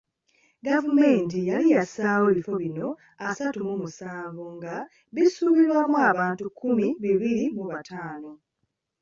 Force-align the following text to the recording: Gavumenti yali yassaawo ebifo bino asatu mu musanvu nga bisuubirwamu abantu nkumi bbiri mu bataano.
Gavumenti 0.67 1.37
yali 1.49 1.67
yassaawo 1.75 2.25
ebifo 2.31 2.53
bino 2.63 2.87
asatu 3.27 3.59
mu 3.67 3.75
musanvu 3.81 4.43
nga 4.55 4.73
bisuubirwamu 5.15 5.97
abantu 6.09 6.43
nkumi 6.51 6.87
bbiri 7.01 7.43
mu 7.55 7.63
bataano. 7.71 8.31